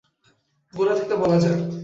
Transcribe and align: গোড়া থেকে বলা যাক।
গোড়া 0.73 0.93
থেকে 0.99 1.15
বলা 1.15 1.37
যাক। 1.43 1.57